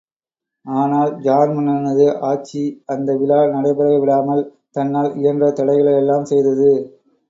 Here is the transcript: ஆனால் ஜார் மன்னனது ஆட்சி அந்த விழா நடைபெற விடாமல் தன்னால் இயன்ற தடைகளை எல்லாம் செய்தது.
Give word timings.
ஆனால் 0.65 1.11
ஜார் 1.21 1.51
மன்னனது 1.55 2.07
ஆட்சி 2.29 2.63
அந்த 2.89 3.17
விழா 3.21 3.39
நடைபெற 3.53 3.89
விடாமல் 3.99 4.43
தன்னால் 4.75 5.11
இயன்ற 5.15 5.53
தடைகளை 5.53 5.95
எல்லாம் 5.95 6.29
செய்தது. 6.31 6.71